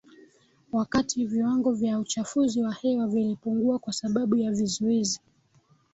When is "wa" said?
2.61-2.73